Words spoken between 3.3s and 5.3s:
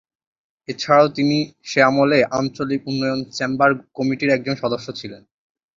Chamber কমিটির একজন সদস্য ছিলেন।